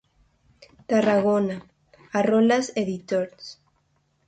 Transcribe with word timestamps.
Tarragona: 0.93 1.59
Arolas 2.23 2.73
editors. 2.85 3.55